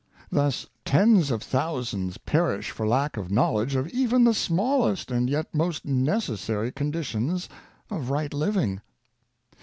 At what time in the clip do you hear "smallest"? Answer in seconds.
4.33-5.11